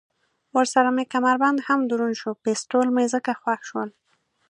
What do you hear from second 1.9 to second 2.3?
دروند